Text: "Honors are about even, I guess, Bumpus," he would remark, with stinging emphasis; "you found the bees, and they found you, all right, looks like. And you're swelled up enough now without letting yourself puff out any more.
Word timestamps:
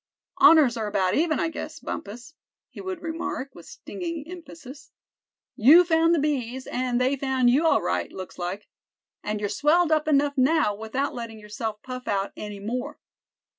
"Honors 0.37 0.77
are 0.77 0.87
about 0.87 1.13
even, 1.13 1.39
I 1.39 1.49
guess, 1.49 1.79
Bumpus," 1.79 2.33
he 2.71 2.81
would 2.81 3.03
remark, 3.03 3.53
with 3.53 3.67
stinging 3.67 4.27
emphasis; 4.27 4.89
"you 5.55 5.83
found 5.83 6.15
the 6.15 6.19
bees, 6.19 6.65
and 6.65 6.99
they 6.99 7.15
found 7.15 7.51
you, 7.51 7.67
all 7.67 7.83
right, 7.83 8.11
looks 8.11 8.39
like. 8.39 8.67
And 9.21 9.39
you're 9.39 9.47
swelled 9.47 9.91
up 9.91 10.07
enough 10.07 10.35
now 10.39 10.73
without 10.73 11.13
letting 11.13 11.37
yourself 11.37 11.83
puff 11.83 12.07
out 12.07 12.33
any 12.35 12.59
more. 12.59 12.97